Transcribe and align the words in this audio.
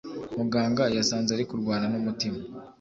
muganga 0.37 0.83
yasanze 0.97 1.29
arikurwana 1.33 1.85
numutima 1.91 2.39